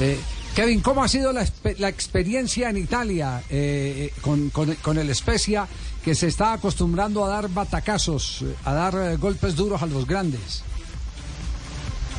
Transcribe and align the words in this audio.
Eh, 0.00 0.18
Kevin, 0.54 0.80
¿cómo 0.80 1.02
ha 1.02 1.08
sido 1.08 1.32
la, 1.32 1.42
experiencia 1.88 2.70
en 2.70 2.76
Italia 2.76 3.42
eh, 3.50 4.12
con, 4.20 4.50
con, 4.50 4.98
el 4.98 5.14
Spezia 5.14 5.66
que 6.04 6.14
se 6.14 6.28
está 6.28 6.52
acostumbrando 6.52 7.24
a 7.24 7.28
dar 7.28 7.48
batacazos, 7.48 8.44
a 8.64 8.72
dar 8.72 9.16
golpes 9.18 9.56
duros 9.56 9.82
a 9.82 9.86
los 9.86 10.06
grandes? 10.06 10.62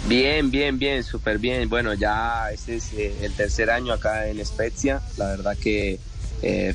Bien, 0.09 0.51
bien, 0.51 0.77
bien, 0.77 1.03
súper 1.03 1.39
bien. 1.39 1.69
Bueno, 1.69 1.93
ya 1.93 2.49
este 2.51 2.75
es 2.75 2.91
el 2.93 3.32
tercer 3.34 3.70
año 3.70 3.94
acá 3.94 4.28
en 4.28 4.46
Spezia. 4.46 5.02
La 5.18 5.28
verdad 5.28 5.57
que 5.57 6.00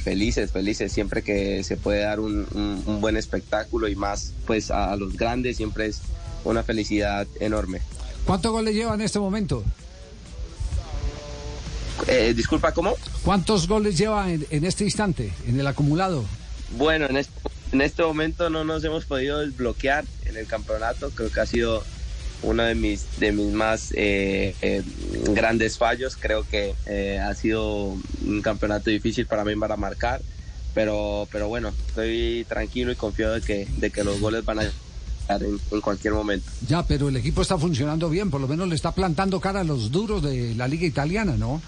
felices, 0.03 0.51
felices. 0.51 0.91
Siempre 0.91 1.23
que 1.23 1.63
se 1.63 1.77
puede 1.77 2.01
dar 2.01 2.21
un, 2.21 2.47
un, 2.87 3.01
buen 3.03 3.19
espectáculo 3.19 3.87
y 3.87 3.97
más 3.97 4.33
pues 4.47 4.71
a 4.71 4.97
los 4.97 5.15
grandes 5.17 5.59
siempre 5.59 5.87
es 5.87 6.01
una 6.45 6.63
felicidad 6.63 7.27
enorme. 7.39 7.83
¿Cuántos 8.25 8.51
goles 8.51 8.75
lleva 8.75 8.95
en 8.95 9.03
este 9.03 9.19
momento? 9.19 9.63
Eh, 12.07 12.35
disculpa, 12.35 12.73
¿cómo? 12.73 12.97
¿Cuántos 13.25 13.69
goles 13.69 13.97
lleva 13.97 14.31
en, 14.31 14.65
este 14.65 14.85
instante, 14.85 15.33
en 15.47 15.59
el 15.59 15.67
acumulado? 15.67 16.25
Bueno, 16.77 17.07
en 17.07 17.17
este, 17.17 17.33
en 17.73 17.81
este 17.81 18.03
momento 18.03 18.51
no 18.51 18.65
nos 18.65 18.85
hemos 18.85 19.05
podido 19.05 19.41
desbloquear 19.41 20.05
en 20.25 20.37
el 20.37 20.47
campeonato. 20.47 21.11
Creo 21.11 21.31
que 21.31 21.41
ha 21.41 21.47
sido 21.47 21.85
uno 22.43 22.63
de 22.63 22.75
mis, 22.75 23.19
de 23.19 23.33
mis 23.33 23.53
más 23.53 23.93
eh, 23.95 24.55
eh, 24.63 24.83
grandes 25.31 25.79
fallos. 25.79 26.17
Creo 26.17 26.47
que 26.49 26.75
ha 27.21 27.35
sido 27.35 27.97
un 28.25 28.43
campeonato 28.43 28.91
difícil 28.91 29.27
para 29.27 29.45
mí 29.45 29.55
para 29.57 29.77
marcar. 29.77 30.21
Pero, 30.75 31.27
pero 31.33 31.49
bueno, 31.49 31.73
estoy 31.89 32.47
tranquilo 32.49 32.93
y 32.93 32.97
confiado 32.97 33.35
de 33.35 33.41
que, 33.41 33.67
de 33.79 33.91
que 33.91 34.05
los 34.05 34.21
goles 34.21 34.45
van 34.45 34.61
a 34.61 34.71
en, 35.39 35.81
cualquier 35.81 36.15
momento. 36.15 36.51
Ya, 36.67 36.83
pero 36.85 37.09
el 37.09 37.17
equipo 37.17 37.43
está 37.43 37.59
funcionando 37.59 38.09
bien, 38.09 38.31
por 38.31 38.41
lo 38.41 38.49
menos 38.49 38.69
le 38.69 38.75
está 38.75 38.93
plantando 38.93 39.41
cara 39.41 39.61
a 39.61 39.65
los 39.65 39.91
duros 39.91 40.23
de 40.23 40.55
la 40.55 40.67
liga 40.69 40.87
italiana, 40.87 41.37
¿no? 41.37 41.61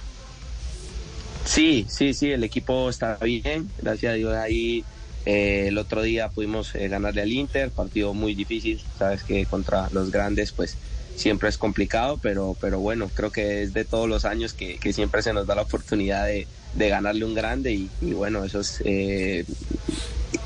Sí, 1.45 1.87
sí, 1.89 2.15
sí, 2.15 2.31
el 2.31 2.45
equipo 2.45 2.89
está 2.89 3.17
bien, 3.17 3.69
gracias 3.79 4.12
a 4.12 4.17
Dios 4.17 4.35
ahí 4.35 4.85
eh, 5.25 5.67
el 5.69 5.79
otro 5.79 6.03
día 6.03 6.29
pudimos 6.29 6.75
eh, 6.75 6.89
ganarle 6.89 7.23
al 7.23 7.33
Inter, 7.33 7.71
partido 7.71 8.12
muy 8.12 8.34
difícil, 8.34 8.83
sabes 8.99 9.23
que 9.23 9.47
contra 9.47 9.89
los 9.93 10.11
grandes 10.11 10.53
pues 10.53 10.77
siempre 11.15 11.49
es 11.49 11.59
complicado, 11.59 12.19
pero, 12.21 12.57
pero 12.61 12.81
bueno, 12.81 13.09
creo 13.15 13.31
que 13.31 13.62
es 13.62 13.73
de 13.73 13.84
todos 13.84 14.09
los 14.09 14.25
años 14.25 14.53
que, 14.53 14.79
siempre 14.93 15.23
se 15.23 15.33
nos 15.33 15.47
da 15.47 15.55
la 15.55 15.62
oportunidad 15.62 16.27
de, 16.27 16.47
ganarle 16.75 17.25
un 17.25 17.34
grande 17.34 17.73
y, 17.73 17.89
bueno, 18.12 18.45
eso 18.45 18.61
es 18.61 18.83
eh, 18.84 19.45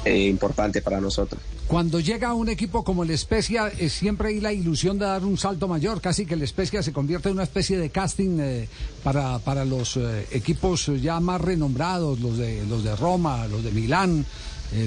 importante 0.04 0.82
para 0.82 1.00
nosotros. 1.00 1.40
Cuando 1.66 1.98
llega 1.98 2.32
un 2.32 2.48
equipo 2.48 2.84
como 2.84 3.02
el 3.02 3.10
Especia, 3.10 3.72
eh, 3.76 3.88
siempre 3.88 4.28
hay 4.28 4.40
la 4.40 4.52
ilusión 4.52 5.00
de 5.00 5.04
dar 5.04 5.24
un 5.24 5.36
salto 5.36 5.66
mayor, 5.66 6.00
casi 6.00 6.24
que 6.24 6.34
el 6.34 6.42
Especia 6.42 6.80
se 6.80 6.92
convierte 6.92 7.28
en 7.28 7.34
una 7.34 7.42
especie 7.42 7.76
de 7.76 7.90
casting 7.90 8.38
eh, 8.38 8.68
para, 9.02 9.40
para 9.40 9.64
los 9.64 9.96
eh, 9.96 10.28
equipos 10.30 10.86
ya 11.02 11.18
más 11.18 11.40
renombrados, 11.40 12.20
los 12.20 12.38
de, 12.38 12.64
los 12.66 12.84
de 12.84 12.94
Roma, 12.94 13.48
los 13.48 13.64
de 13.64 13.72
Milán, 13.72 14.24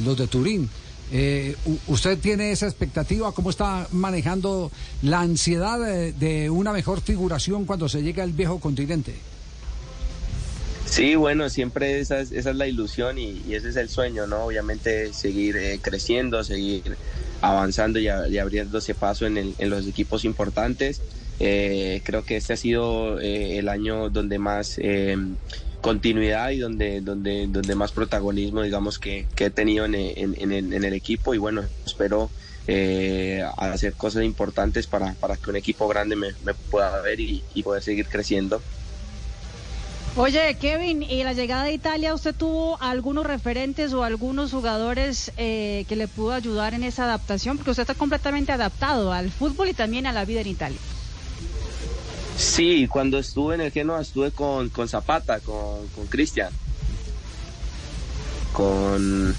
los 0.04 0.18
de 0.18 0.28
Turín. 0.28 0.70
¿Usted 1.88 2.18
tiene 2.20 2.52
esa 2.52 2.68
expectativa? 2.68 3.32
¿Cómo 3.34 3.50
está 3.50 3.88
manejando 3.92 4.72
la 5.02 5.22
ansiedad 5.22 5.80
de 5.80 6.50
una 6.50 6.72
mejor 6.72 7.02
figuración 7.02 7.66
cuando 7.66 7.90
se 7.90 8.04
llega 8.04 8.24
al 8.24 8.34
viejo 8.34 8.60
continente? 8.60 9.16
Sí, 10.90 11.16
bueno, 11.16 11.50
siempre 11.50 12.00
esa 12.00 12.20
es, 12.20 12.32
esa 12.32 12.50
es 12.50 12.56
la 12.56 12.68
ilusión 12.68 13.20
y, 13.20 13.44
ese 13.54 13.70
es 13.70 13.76
el 13.76 13.90
sueño, 13.90 14.26
¿no? 14.26 14.46
Obviamente 14.46 15.14
seguir 15.14 15.56
eh, 15.56 15.80
creciendo, 15.82 16.44
seguir 16.44 16.98
avanzando 17.42 18.00
y, 18.00 18.08
abriéndose 18.08 18.96
paso 18.96 19.28
en, 19.28 19.54
los 19.60 19.88
equipos 19.88 20.26
importantes. 20.26 21.02
Eh, 21.40 22.02
creo 22.04 22.26
que 22.26 22.38
este 22.38 22.54
ha 22.54 22.58
sido 22.58 23.20
eh, 23.22 23.60
el 23.60 23.70
año 23.70 24.10
donde 24.10 24.40
más 24.40 24.80
continuidad 25.80 26.50
y 26.50 26.58
donde, 26.58 27.02
donde, 27.02 27.48
donde 27.48 27.76
más 27.76 27.92
protagonismo, 27.92 28.64
digamos, 28.64 28.98
que, 28.98 29.28
he 29.38 29.50
tenido 29.52 29.86
en, 29.86 29.94
el 29.94 30.94
equipo 30.94 31.36
y 31.36 31.38
bueno, 31.38 31.64
espero 31.86 32.32
hacer 33.58 33.94
cosas 33.94 34.24
importantes 34.24 34.88
para, 34.88 35.14
para 35.14 35.38
que 35.38 35.52
un 35.52 35.56
equipo 35.56 35.88
grande 35.88 36.16
me, 36.16 36.34
pueda 36.72 37.00
ver 37.02 37.20
y 37.20 37.64
poder 37.64 37.84
seguir 37.84 38.08
creciendo. 38.08 38.60
Oye, 40.16 40.58
Kevin, 40.60 41.04
y 41.04 41.24
la 41.24 41.34
llegada 41.34 41.64
de 41.64 41.74
Italia, 41.74 42.14
¿usted 42.14 42.36
tuvo 42.36 42.82
algunos 42.82 43.26
referentes 43.26 43.94
o 43.94 44.04
algunos 44.04 44.52
jugadores 44.52 45.32
eh, 45.38 45.86
que 45.88 45.96
le 45.96 46.08
pudo 46.08 46.34
ayudar 46.34 46.74
en 46.74 46.84
esa 46.84 47.06
adaptación? 47.06 47.58
Porque 47.58 47.72
usted 47.72 47.84
está 47.84 47.96
completamente 47.96 48.52
adaptado 48.52 49.14
al 49.14 49.32
fútbol 49.32 49.70
y 49.70 49.74
también 49.74 50.08
a 50.08 50.12
la 50.12 50.26
vida 50.26 50.42
en 50.42 50.48
Italia. 50.48 50.80
Sí, 52.38 52.88
cuando 52.88 53.20
estuve 53.20 53.56
en 53.56 53.62
el 53.62 53.72
Genoa 53.72 54.02
estuve 54.02 54.32
con, 54.32 54.70
con 54.70 54.88
Zapata, 54.88 55.40
con 55.40 55.88
Cristian. 56.10 56.52
Con, 58.52 59.36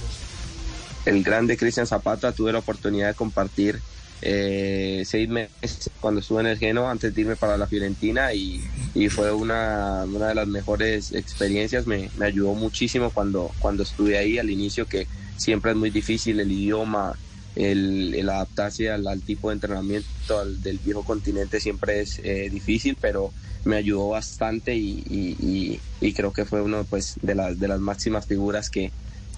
el 1.06 1.22
grande 1.22 1.56
Cristian 1.56 1.86
Zapata 1.86 2.32
tuve 2.32 2.52
la 2.52 2.58
oportunidad 2.58 3.08
de 3.08 3.14
compartir 3.14 3.80
eh, 4.22 5.02
seis 5.06 5.28
meses 5.28 5.90
cuando 6.00 6.20
estuve 6.20 6.40
en 6.40 6.48
el 6.48 6.58
Genoa 6.58 6.90
antes 6.90 7.14
de 7.14 7.20
irme 7.22 7.36
para 7.36 7.56
la 7.56 7.66
Fiorentina 7.66 8.34
y, 8.34 8.60
fue 9.08 9.32
una, 9.32 10.04
una, 10.04 10.28
de 10.28 10.34
las 10.34 10.46
mejores 10.46 11.12
experiencias, 11.12 11.86
me, 11.86 12.10
ayudó 12.20 12.54
muchísimo 12.54 13.10
cuando, 13.10 13.50
cuando 13.60 13.82
estuve 13.82 14.18
ahí 14.18 14.38
al 14.38 14.50
inicio 14.50 14.86
que 14.86 15.06
siempre 15.36 15.70
es 15.70 15.76
muy 15.76 15.90
difícil 15.90 16.38
el 16.38 16.52
idioma, 16.52 17.14
el, 17.56 18.28
adaptarse 18.28 18.90
al, 18.90 19.22
tipo 19.22 19.48
de 19.48 19.54
entrenamiento 19.54 20.44
del 20.44 20.78
viejo 20.78 21.02
continente 21.02 21.60
siempre 21.60 22.00
es 22.00 22.20
eh, 22.22 22.50
difícil, 22.50 22.96
pero 23.00 23.32
me 23.64 23.76
ayudó 23.76 24.10
bastante 24.10 24.74
y, 24.76 25.80
creo 26.14 26.32
que 26.32 26.44
fue 26.44 26.60
uno 26.60 26.84
pues 26.84 27.16
de 27.22 27.34
las, 27.34 27.58
de 27.58 27.68
las 27.68 27.80
máximas 27.80 28.26
figuras 28.26 28.68
que, 28.68 28.90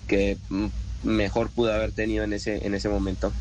que 0.08 0.36
mejor 1.04 1.50
pude 1.50 1.72
haber 1.72 1.92
tenido 1.92 2.24
en 2.24 2.32
ese, 2.32 2.66
en 2.66 2.74
ese 2.74 2.88
momento. 2.88 3.32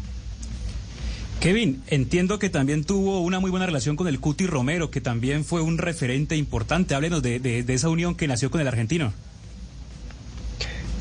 Kevin, 1.41 1.81
entiendo 1.88 2.38
que 2.38 2.52
también 2.52 2.84
tuvo 2.84 3.22
una 3.22 3.40
muy 3.40 3.50
buena 3.50 3.66
relación 3.66 3.96
con 3.96 4.07
el 4.07 4.19
Cuti 4.19 4.46
Romero, 4.46 4.91
que 4.91 5.02
también 5.02 5.44
fue 5.44 5.62
un 5.62 5.79
referente 5.79 6.38
importante. 6.38 6.94
Háblenos 6.94 7.24
de, 7.24 7.66
esa 7.68 7.90
unión 7.90 8.13
que 8.13 8.28
nació 8.28 8.52
con 8.52 8.62
el 8.62 8.68
argentino. 8.68 9.12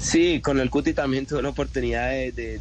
Sí, 0.01 0.41
con 0.41 0.59
el 0.59 0.71
Cuti 0.71 0.95
también 0.95 1.27
tuve 1.27 1.43
la 1.43 1.51
oportunidad 1.51 2.09
de, 2.09 2.59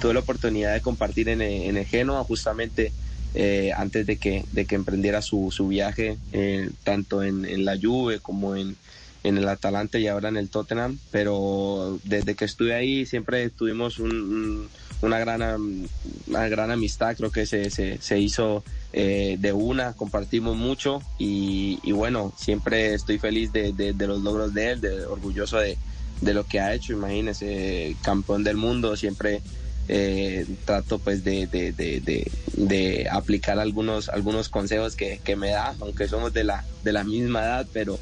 tuve 0.00 0.12
la 0.12 0.18
oportunidad 0.18 0.74
de 0.74 0.80
compartir 0.80 1.28
en, 1.28 1.40
el 1.40 1.86
Genoa 1.86 2.24
justamente 2.24 2.90
eh, 3.34 3.70
antes 3.76 4.04
de 4.04 4.16
que, 4.16 4.44
de 4.50 4.64
que 4.64 4.74
emprendiera 4.74 5.22
su, 5.22 5.52
su 5.52 5.68
viaje, 5.68 6.18
eh, 6.32 6.68
tanto 6.82 7.22
en, 7.22 7.64
la 7.64 7.78
Juve 7.80 8.18
como 8.18 8.56
en, 8.56 8.74
en 9.22 9.38
el 9.38 9.48
Atalante 9.48 10.00
y 10.00 10.08
ahora 10.08 10.30
en 10.30 10.36
el 10.36 10.48
Tottenham, 10.48 10.98
pero 11.12 12.00
desde 12.02 12.34
que 12.34 12.44
estuve 12.44 12.74
ahí 12.74 13.06
siempre 13.06 13.50
tuvimos 13.50 14.00
un 14.00 14.68
una 15.02 15.18
gran, 15.18 15.88
una 16.26 16.48
gran 16.48 16.70
amistad, 16.70 17.16
creo 17.16 17.30
que 17.30 17.46
se, 17.46 17.70
se, 17.70 18.18
hizo 18.18 18.62
eh, 18.92 19.36
de 19.38 19.52
una, 19.52 19.94
compartimos 19.94 20.56
mucho 20.56 21.02
y, 21.18 21.78
bueno, 21.92 22.32
siempre 22.36 22.94
estoy 22.94 23.18
feliz 23.18 23.52
de, 23.52 23.94
los 23.98 24.22
logros 24.22 24.52
de 24.52 24.72
él, 24.72 24.80
de, 24.80 25.04
orgulloso 25.06 25.58
de, 25.58 25.76
lo 26.22 26.44
que 26.44 26.60
ha 26.60 26.74
hecho, 26.74 26.92
imagínese, 26.92 27.96
campeón 28.02 28.44
del 28.44 28.56
mundo, 28.56 28.96
siempre 28.96 29.40
eh, 29.88 30.46
trato 30.66 30.98
pues 30.98 31.24
de, 31.24 31.46
de, 31.46 33.08
aplicar 33.10 33.58
algunos, 33.58 34.10
algunos 34.10 34.50
consejos 34.50 34.96
que, 34.96 35.36
me 35.36 35.50
da, 35.50 35.74
aunque 35.80 36.08
somos 36.08 36.34
de 36.34 36.44
la, 36.44 36.64
de 36.84 36.92
la 36.92 37.04
misma 37.04 37.40
edad, 37.40 37.66
pero 37.72 37.98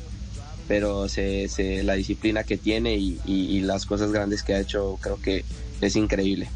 pero 0.67 1.09
se, 1.09 1.49
la 1.83 1.95
disciplina 1.95 2.45
que 2.45 2.59
tiene 2.59 2.95
y 2.97 3.61
las 3.63 3.87
cosas 3.87 4.13
grandes 4.13 4.43
que 4.43 4.53
ha 4.53 4.61
hecho 4.61 4.99
creo 5.01 5.19
que 5.23 5.43
es 5.81 5.97
increíble. 5.97 6.51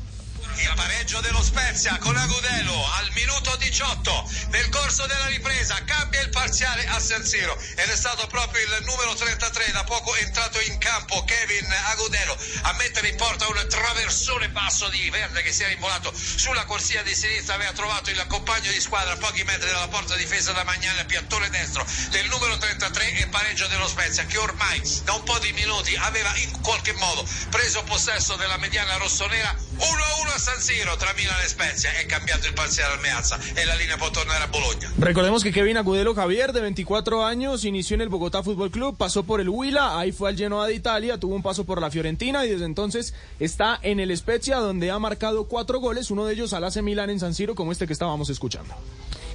Il 0.56 0.72
pareggio 0.74 1.20
dello 1.20 1.42
Spezia 1.42 1.96
con 1.98 2.16
Agudelo 2.16 2.86
al 2.96 3.10
minuto 3.12 3.56
18 3.56 4.30
nel 4.50 4.68
corso 4.68 5.06
della 5.06 5.26
ripresa 5.26 5.82
cambia 5.84 6.20
il 6.20 6.28
parziale 6.28 6.86
a 6.86 7.00
San 7.00 7.24
Siro 7.24 7.58
ed 7.76 7.88
è 7.88 7.96
stato 7.96 8.26
proprio 8.26 8.62
il 8.62 8.84
numero 8.84 9.14
33 9.14 9.72
da 9.72 9.84
poco 9.84 10.14
entrato 10.16 10.60
in 10.60 10.78
campo 10.78 11.24
Kevin 11.24 11.66
Agudelo 11.90 12.36
a 12.62 12.72
mettere 12.74 13.08
in 13.08 13.16
porta 13.16 13.48
un 13.48 13.66
traversone 13.68 14.50
basso 14.50 14.88
di 14.88 15.08
Verde 15.10 15.42
che 15.42 15.52
si 15.52 15.62
era 15.62 15.72
involato 15.72 16.12
sulla 16.14 16.64
corsia 16.64 17.02
di 17.02 17.14
sinistra 17.14 17.54
aveva 17.54 17.72
trovato 17.72 18.10
il 18.10 18.24
compagno 18.28 18.70
di 18.70 18.80
squadra 18.80 19.14
a 19.14 19.16
pochi 19.16 19.42
metri 19.44 19.70
dalla 19.70 19.88
porta 19.88 20.16
difesa 20.16 20.52
da 20.52 20.64
Magnani 20.64 20.98
al 20.98 21.06
piattone 21.06 21.48
destro 21.50 21.84
del 22.10 22.28
numero 22.28 22.58
33 22.58 23.12
e 23.14 23.26
pareggio 23.28 23.66
dello 23.68 23.88
Spezia 23.88 24.26
che 24.26 24.38
ormai 24.38 24.80
da 25.04 25.14
un 25.14 25.22
po' 25.24 25.38
di 25.38 25.52
minuti 25.52 25.96
aveva 25.96 26.34
in 26.36 26.60
qualche 26.60 26.92
modo 26.92 27.26
preso 27.50 27.82
possesso 27.84 28.36
della 28.36 28.58
mediana 28.58 28.96
rossonera 28.96 29.56
1-1 29.82 30.34
a 30.34 30.38
San 30.38 30.60
Siro 30.60 30.96
tra 30.96 31.12
Milan 31.14 31.40
e 31.44 31.48
Spezia 31.48 31.90
è 32.00 32.06
cambiato 32.06 32.46
il 32.46 32.52
parziale 32.52 32.94
al 32.94 33.00
Meazza 33.00 33.36
e 33.54 33.64
la 33.64 33.74
línea 33.74 33.96
può 33.96 34.10
tornare 34.10 34.44
a 34.44 34.46
Bologna. 34.46 34.92
Recordemos 34.98 35.42
que 35.42 35.50
Kevin 35.50 35.76
Agudelo 35.76 36.14
Javier, 36.14 36.52
de 36.52 36.60
24 36.60 37.24
años, 37.24 37.64
inició 37.64 37.94
en 37.94 38.02
el 38.02 38.08
Bogotá 38.08 38.44
Fútbol 38.44 38.70
Club, 38.70 38.96
pasó 38.96 39.24
por 39.24 39.40
el 39.40 39.48
Huila, 39.48 39.98
ahí 39.98 40.12
fue 40.12 40.28
al 40.28 40.36
Genoa 40.36 40.68
de 40.68 40.74
Italia, 40.74 41.18
tuvo 41.18 41.34
un 41.34 41.42
paso 41.42 41.64
por 41.64 41.80
la 41.80 41.90
Fiorentina 41.90 42.46
y 42.46 42.50
desde 42.50 42.64
entonces 42.64 43.12
está 43.40 43.78
en 43.82 43.98
el 43.98 44.16
Spezia, 44.16 44.58
donde 44.58 44.92
ha 44.92 44.98
marcado 45.00 45.48
cuatro 45.48 45.80
goles, 45.80 46.12
uno 46.12 46.26
de 46.26 46.34
ellos 46.34 46.52
al 46.52 46.62
AC 46.62 46.76
Milan 46.76 47.10
en 47.10 47.18
San 47.18 47.34
Siro, 47.34 47.56
como 47.56 47.72
este 47.72 47.88
que 47.88 47.92
estábamos 47.92 48.30
escuchando. 48.30 48.74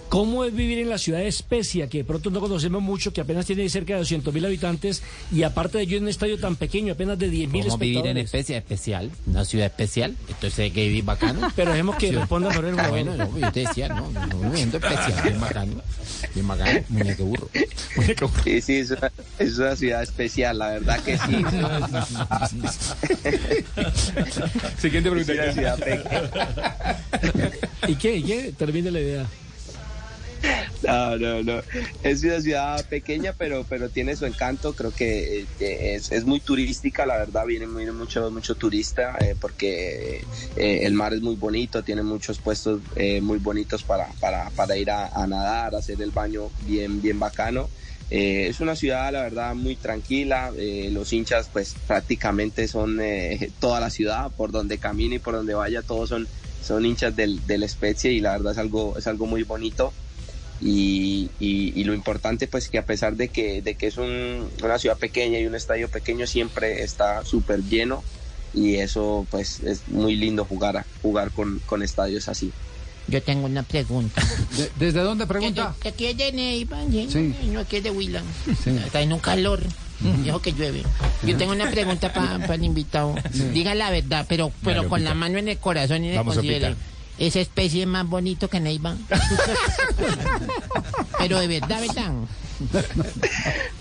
¿Cómo 0.09 0.45
es 0.45 0.54
vivir 0.56 0.80
en 0.80 0.89
la 0.89 0.98
ciudad 0.98 1.19
de 1.19 1.27
Especia, 1.27 1.88
que 1.89 2.00
de 2.00 2.04
pronto 2.06 2.30
no 2.30 2.39
conocemos 2.39 2.81
mucho, 2.81 3.12
que 3.12 3.19
apenas 3.21 3.45
tiene 3.45 3.68
cerca 3.68 3.94
de 3.94 4.00
200 4.00 4.33
mil 4.33 4.45
habitantes 4.45 5.04
y 5.33 5.44
aparte 5.44 5.77
de 5.80 5.83
ello 5.83 5.98
en 5.98 6.04
un 6.04 6.09
estadio 6.09 6.39
tan 6.39 6.56
pequeño, 6.56 6.94
apenas 6.94 7.19
de 7.19 7.30
10 7.30 7.50
mil 7.50 7.63
¿Cómo 7.63 7.74
espectadores? 7.75 8.04
vivir 8.04 8.06
en 8.12 8.18
Especia 8.18 8.57
especial? 8.57 9.12
Una 9.25 9.44
ciudad 9.44 9.65
especial. 9.68 10.15
Entonces 10.30 10.59
hay 10.59 10.71
que 10.71 10.88
vivir 10.88 11.04
bacano. 11.04 11.51
Pero 11.56 11.71
dejemos 11.71 11.98
que 11.98 12.12
responda 12.13 12.50
por 12.51 12.63
él. 12.65 12.75
Ah, 12.80 12.88
bueno, 12.89 13.15
no, 13.15 13.38
yo 13.38 13.51
te 13.51 13.59
decía, 13.62 13.89
no, 13.89 14.09
no, 14.12 14.25
no, 14.27 14.39
viviendo 14.50 14.77
especial, 14.77 15.13
bien 15.24 15.42
bacano. 15.42 15.81
Bien 16.33 16.48
bacano, 16.48 16.80
muñeco 16.89 17.25
burro. 17.25 17.50
Sí, 18.44 18.62
sí, 18.62 18.75
es 18.77 18.92
una, 18.92 19.12
es 19.39 19.57
una 19.57 19.75
ciudad 19.75 20.03
especial, 20.03 20.57
la 20.60 20.69
verdad 20.69 21.00
que 21.03 21.18
sí. 21.18 21.36
Siguiente 24.80 25.10
Es 25.10 25.25
pregunta. 25.25 25.33
una 25.33 25.53
ciudad 25.53 25.80
pequeña. 25.80 26.31
¿Y 27.88 27.95
qué? 27.95 28.15
¿Y 28.18 28.24
qué? 28.24 28.53
Termine 28.57 28.92
la 28.92 29.00
idea. 29.00 29.25
No, 30.98 31.18
no, 31.18 31.44
no. 31.44 31.62
Es 32.01 32.24
una 32.24 32.39
ciudad 32.39 32.86
pequeña, 32.88 33.34
pero, 33.38 33.66
pero 33.68 33.89
tiene 33.89 34.16
su 34.16 34.25
encanto. 34.25 34.74
Creo 34.74 34.92
que 34.92 35.45
eh, 35.60 35.95
es, 35.95 36.12
es 36.12 36.25
muy 36.25 36.39
turística, 36.39 37.06
la 37.06 37.18
verdad. 37.18 37.45
Viene, 37.45 37.66
viene 37.68 37.92
mucho, 37.92 38.31
mucho 38.31 38.56
turista 38.56 39.18
eh, 39.19 39.36
porque 39.39 40.24
eh, 40.56 40.80
el 40.84 40.94
mar 40.94 41.13
es 41.13 41.22
muy 41.22 41.36
bonito. 41.36 41.84
Tiene 41.84 42.04
muchos 42.04 42.39
puestos 42.39 42.81
eh, 42.95 43.19
muy 43.19 43.39
bonitos 43.39 43.84
para, 43.84 44.07
para, 44.19 44.50
para 44.51 44.78
ir 44.78 44.89
a, 44.89 45.28
nadar, 45.28 45.75
hacer 45.75 46.01
el 46.01 46.12
baño 46.12 46.50
bien, 46.66 47.01
bien 47.01 47.19
bacano. 47.19 47.69
Es 48.10 48.62
una 48.62 48.78
ciudad, 48.78 49.12
la 49.12 49.24
verdad, 49.24 49.54
muy 49.54 49.75
tranquila. 49.75 50.54
Los 50.92 51.12
hinchas, 51.12 51.50
pues 51.51 51.75
prácticamente 51.86 52.69
son 52.69 53.00
eh, 53.01 53.51
toda 53.60 53.81
la 53.81 53.89
ciudad. 53.89 54.31
Por 54.31 54.51
donde 54.51 54.78
camine 54.78 55.16
y 55.16 55.19
por 55.19 55.34
donde 55.34 55.54
vaya, 55.54 55.81
todos 55.81 56.07
son, 56.07 56.28
son 56.62 56.86
hinchas 56.86 57.13
del, 57.18 57.45
del 57.45 57.68
Spezia 57.68 58.10
y 58.10 58.22
la 58.22 58.31
verdad 58.31 58.54
es 58.54 58.57
algo, 58.57 58.98
es 58.98 59.07
algo 59.07 59.25
muy 59.25 59.44
bonito. 59.44 59.92
Y, 60.62 61.30
y- 61.39 61.74
y 61.80 61.83
lo 61.83 61.94
importante 61.94 62.48
pues 62.48 62.69
que 62.69 62.77
a 62.80 62.86
pesar 62.86 63.15
de 63.15 63.27
que, 63.30 63.62
de 63.62 63.75
que 63.75 63.88
es 63.88 63.98
un- 63.98 64.50
una 64.63 64.80
ciudad 64.80 64.98
pequeña 64.98 65.39
y 65.39 65.45
un 65.45 65.56
estadio 65.56 65.88
pequeño 65.89 66.25
siempre 66.25 66.83
está 66.83 67.24
súper 67.25 67.62
lleno 67.63 68.04
y 68.54 68.75
eso 68.75 69.27
pues 69.30 69.59
es 69.62 69.88
muy 69.88 70.15
lindo 70.15 70.45
jugar, 70.45 70.83
jugar 71.01 71.31
con, 71.31 71.59
con 71.65 71.83
estadios 71.83 72.27
así. 72.27 72.51
Yo 73.07 73.21
tengo 73.24 73.45
una 73.45 73.63
pregunta. 73.63 74.21
De- 74.57 74.71
¿Desde 74.88 75.00
dónde 75.01 75.25
pregunta? 75.27 75.75
Que 75.81 75.89
aquí 75.89 76.07
es 76.07 76.18
de 76.18 76.31
Neiva, 76.33 76.80
¿sí? 76.92 77.07
Sí. 77.10 77.36
no 77.51 77.62
aquí 77.62 77.77
es 77.77 77.83
de 77.83 77.92
Huila. 77.92 78.21
Está 78.86 79.01
en 79.01 79.13
un 79.13 79.19
calor. 79.19 79.62
Dijo 80.24 80.42
que 80.42 80.51
llueve. 80.53 80.83
Yo 81.24 81.38
tengo 81.38 81.53
una 81.53 81.71
pregunta 81.71 82.12
para 82.13 82.53
el 82.53 82.63
invitado. 82.63 83.15
Diga 83.53 83.74
la 83.75 83.89
verdad, 83.92 84.25
pero, 84.27 84.51
pero 84.63 84.89
con 84.89 85.03
la 85.03 85.13
mano 85.13 85.38
en 85.38 85.48
el 85.48 85.57
corazón 85.57 86.03
y 86.03 86.15
considere. 86.18 86.69
Sopita. 86.71 86.97
Esa 87.19 87.40
especie 87.40 87.81
es 87.81 87.88
más 87.88 88.08
bonito 88.08 88.50
que 88.50 88.60
Neiva. 88.60 88.96
pero 91.18 91.40
de 91.40 91.48
verdad, 91.48 91.81
¿verdad? 91.81 92.12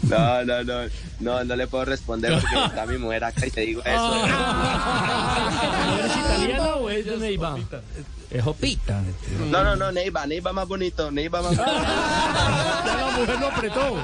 No, 0.03 0.45
no, 0.45 0.65
no, 0.65 0.89
no, 1.21 1.45
no 1.45 1.57
le 1.57 1.67
puedo 1.67 1.85
responder 1.85 2.41
porque 2.41 2.65
está 2.67 2.87
mi 2.87 2.99
mujer 2.99 3.25
acá 3.25 3.47
y 3.47 3.51
te 3.51 3.63
digo 3.63 3.83
eso. 3.83 4.27
¿Eres 5.99 6.17
italiano 6.17 6.77
o 6.77 6.91
es 6.91 7.07
de 7.07 7.17
Neiva? 7.17 7.57
Es 8.31 8.43
Jopita. 8.43 9.03
No, 9.51 9.63
no, 9.63 9.77
no, 9.77 9.93
Neiva, 9.93 10.27
Neiva 10.27 10.53
más 10.53 10.67
bonito, 10.67 11.11
Neiva 11.11 11.43
más 11.43 11.57
bonito. 11.57 11.75
Ya 12.87 12.97
la 12.97 13.11
mujer 13.17 13.41
lo 13.41 13.47
apretó. 13.47 13.97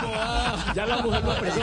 Ya 0.74 0.86
la 0.86 0.96
mujer 0.98 1.24
lo 1.24 1.32
apretó. 1.32 1.60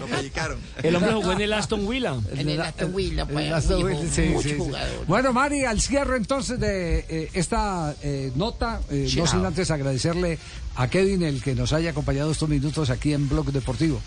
Lo 0.00 0.06
pellizcaron. 0.06 0.58
El 0.82 0.96
hombre 0.96 1.12
jugó 1.14 1.32
en 1.32 1.40
el 1.40 1.52
Aston 1.52 1.88
Villa. 1.88 2.14
En 2.36 2.48
el 2.48 2.60
Aston 2.60 2.94
Villa, 2.94 3.26
pues, 3.26 3.46
El 3.46 3.54
Aston 3.54 3.86
Villa, 3.86 4.10
sí, 4.10 4.22
mucho 4.22 4.48
sí, 4.48 4.56
jugador. 4.58 5.06
Bueno, 5.06 5.32
Mari, 5.32 5.64
al 5.64 5.80
cierre 5.80 6.16
entonces 6.16 6.60
de 6.60 7.06
eh, 7.08 7.30
esta 7.32 7.94
eh, 8.02 8.32
nota, 8.34 8.80
eh, 8.90 9.08
no 9.16 9.26
sin 9.26 9.44
antes 9.44 9.70
agradecerle 9.70 10.38
a 10.76 10.88
Kevin 10.88 11.22
el 11.22 11.42
que 11.42 11.54
nos 11.54 11.72
haya 11.72 11.90
acompañado 11.90 12.32
estos 12.32 12.48
minutos 12.48 12.90
aquí 12.90 13.12
en 13.14 13.28
Blog 13.28 13.50
Deportivo. 13.50 14.00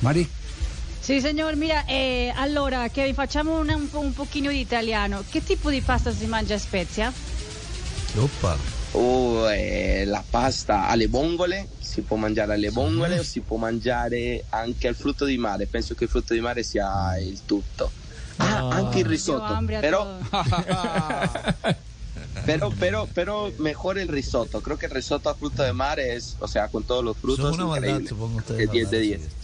Mari. 0.00 0.26
Sì, 1.04 1.20
signor, 1.20 1.54
mira, 1.54 1.84
eh, 1.84 2.32
allora, 2.34 2.88
che 2.88 3.04
vi 3.04 3.12
facciamo 3.12 3.58
un, 3.58 3.68
un, 3.68 3.90
po- 3.90 3.98
un 3.98 4.14
pochino 4.14 4.48
di 4.48 4.60
italiano. 4.60 5.22
Che 5.28 5.44
tipo 5.44 5.68
di 5.68 5.82
pasta 5.82 6.14
si 6.14 6.24
mangia 6.24 6.54
a 6.54 6.58
Spezia? 6.58 7.12
Opa. 8.14 8.56
Uh, 8.92 9.44
eh, 9.50 10.04
la 10.06 10.24
pasta 10.26 10.88
alle 10.88 11.06
vongole, 11.06 11.68
si 11.78 12.00
può 12.00 12.16
mangiare 12.16 12.54
alle 12.54 12.70
vongole 12.70 13.18
o 13.18 13.22
si 13.22 13.40
può 13.40 13.58
mangiare 13.58 14.46
anche 14.48 14.88
al 14.88 14.94
frutto 14.94 15.26
di 15.26 15.36
mare. 15.36 15.66
Penso 15.66 15.94
che 15.94 16.04
il 16.04 16.10
frutto 16.10 16.32
di 16.32 16.40
mare 16.40 16.62
sia 16.62 17.18
il 17.18 17.44
tutto. 17.44 17.92
Ah, 18.36 18.68
anche 18.68 19.00
il 19.00 19.04
risotto. 19.04 19.62
Però, 19.80 20.20
pero, 22.46 22.72
pero, 22.78 23.08
pero 23.12 23.52
mejor 23.58 23.98
el 23.98 24.08
risotto. 24.08 24.62
Creo 24.62 24.78
que 24.78 24.86
el 24.86 24.92
risotto 24.92 25.28
a 25.28 25.34
fruto 25.34 25.62
de 25.62 25.74
mare 25.74 26.14
es, 26.14 26.36
o 26.38 26.46
sea, 26.46 26.68
con 26.68 26.82
todos 26.82 27.04
los 27.04 27.18
frutos, 27.18 27.52
una 27.52 27.66
maldad, 27.66 28.00
increíble. 28.00 28.64
Es 28.64 28.70
10 28.70 28.90
de 28.90 29.00
10. 29.00 29.43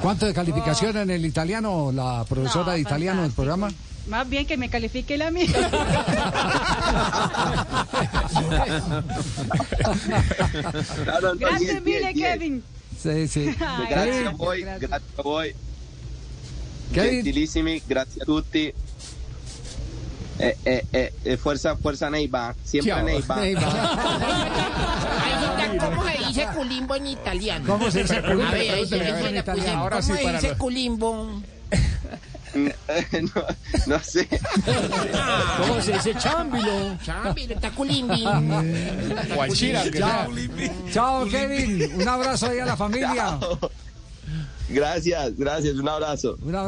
¿Cuánto 0.00 0.26
de 0.26 0.34
calificación 0.34 0.96
en 0.96 1.10
el 1.10 1.24
italiano, 1.24 1.90
la 1.92 2.24
profesora 2.28 2.66
No, 2.66 2.72
de 2.72 2.80
italiano 2.80 3.22
del 3.22 3.32
programa? 3.32 3.70
Más 4.08 4.28
bien 4.28 4.46
que 4.46 4.56
me 4.56 4.68
califique 4.68 5.16
la 5.16 5.30
mía. 5.30 5.46
No, 11.06 11.20
no, 11.20 11.34
10, 11.34 11.82
mille, 11.82 12.00
10, 12.00 12.14
10. 12.14 12.32
Kevin. 12.32 12.62
Sí, 13.00 13.28
sí. 13.28 13.54
Ay, 13.60 13.86
gracias, 13.90 14.36
voi, 14.36 14.62
gracias. 14.62 15.02
voi. 15.22 15.54
Kevin. 16.92 17.10
Gentilissimi, 17.12 17.82
grazie 17.88 18.22
a 18.22 18.24
tutti. 18.24 18.72
Eh, 20.38 20.56
eh, 20.64 20.84
eh, 20.92 21.12
eh, 21.24 21.36
fuerza, 21.36 21.76
fuerza 21.76 22.10
Neiva, 22.10 22.54
siempre. 22.64 23.02
Neiva. 23.02 23.36
¿Cómo 25.84 26.04
se 26.04 26.18
dice 26.26 26.46
culimbo 26.54 26.94
en 26.96 27.06
italiano? 27.06 27.64
¿Cómo 27.66 27.90
se 27.90 28.02
dice 28.02 28.20
culimbo? 28.22 28.44
A 28.44 28.50
ver, 28.50 28.86
en 29.28 29.36
italiano. 29.36 29.80
Ahora 29.80 30.00
¿Cómo 30.00 30.16
sí, 30.16 30.22
para 30.24 30.38
dice 30.38 30.48
los- 30.50 30.58
culimbo? 30.58 31.42
no, 32.54 33.44
no 33.86 33.98
sé. 34.00 34.28
¿Cómo 35.58 35.80
se 35.80 35.92
dice 35.92 36.14
chámbilo? 36.16 36.98
Chambi, 37.02 37.44
está 37.44 37.70
culimbi. 37.70 38.24
Guachira, 39.34 39.82
sea. 39.90 40.28
Chao, 40.92 41.26
Kevin. 41.28 41.92
Un 41.94 42.08
abrazo 42.08 42.48
ahí 42.48 42.58
a 42.58 42.66
la 42.66 42.76
familia. 42.76 43.38
Gracias, 44.68 45.36
gracias, 45.36 45.74
un 45.76 45.88
abrazo. 45.88 46.36
Un 46.42 46.54
abrazo. 46.54 46.60